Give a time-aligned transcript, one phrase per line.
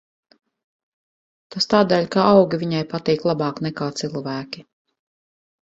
[1.55, 4.69] Tas tādēļ, ka augi viņai patīk labāk nekā cilvēki.